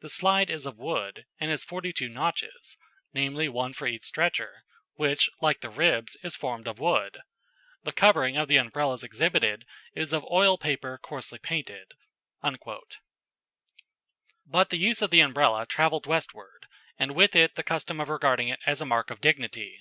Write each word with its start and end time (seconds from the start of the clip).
The 0.00 0.10
slide 0.10 0.50
is 0.50 0.66
of 0.66 0.76
wood, 0.76 1.24
and 1.40 1.50
has 1.50 1.64
forty 1.64 1.90
two 1.90 2.10
notches, 2.10 2.76
namely, 3.14 3.48
one 3.48 3.72
for 3.72 3.86
each 3.86 4.02
stretcher, 4.02 4.64
which 4.96 5.30
like 5.40 5.60
the 5.62 5.70
ribs, 5.70 6.14
is 6.22 6.36
formed 6.36 6.68
of 6.68 6.78
wood. 6.78 7.20
The 7.82 7.92
covering 7.92 8.36
of 8.36 8.48
the 8.48 8.58
Umbrellas 8.58 9.02
exhibited 9.02 9.64
is 9.94 10.12
of 10.12 10.26
oiled 10.30 10.60
paper 10.60 10.98
coarsely 10.98 11.38
painted." 11.38 11.92
But 14.44 14.68
the 14.68 14.76
use 14.76 15.00
of 15.00 15.08
the 15.08 15.20
Umbrella 15.20 15.64
travelled 15.64 16.04
westward, 16.04 16.66
and 16.98 17.12
with 17.14 17.34
it 17.34 17.54
the 17.54 17.62
custom 17.62 17.98
of 17.98 18.10
regarding 18.10 18.48
it 18.48 18.60
as 18.66 18.82
a 18.82 18.84
mark 18.84 19.08
of 19.10 19.22
dignity. 19.22 19.78